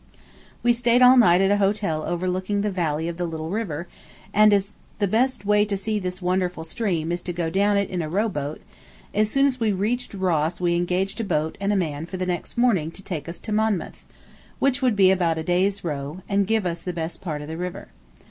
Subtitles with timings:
[0.63, 3.87] We stayed all night at a hotel overlooking the valley of the little river,
[4.33, 7.87] and as the best way to see this wonderful stream is to go down it
[7.87, 8.63] in a rowboat,
[9.13, 12.25] as soon as we reached Ross we engaged a boat and a man for the
[12.25, 14.03] next morning to take us to Monmouth,
[14.57, 17.55] which would be about a day's row, and give us the best part of the
[17.55, 17.89] river.